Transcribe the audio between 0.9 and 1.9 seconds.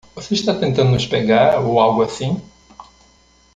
pegar ou